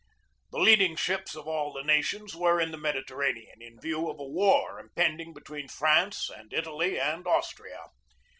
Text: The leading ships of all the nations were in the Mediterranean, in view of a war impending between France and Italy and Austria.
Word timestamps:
The 0.51 0.57
leading 0.57 0.95
ships 0.95 1.35
of 1.35 1.47
all 1.47 1.71
the 1.71 1.83
nations 1.83 2.35
were 2.35 2.59
in 2.59 2.71
the 2.71 2.77
Mediterranean, 2.79 3.61
in 3.61 3.79
view 3.79 4.09
of 4.09 4.19
a 4.19 4.23
war 4.25 4.79
impending 4.79 5.31
between 5.31 5.67
France 5.67 6.27
and 6.35 6.51
Italy 6.51 6.99
and 6.99 7.27
Austria. 7.27 7.77